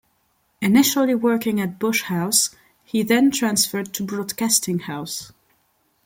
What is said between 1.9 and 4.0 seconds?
House, he then transferred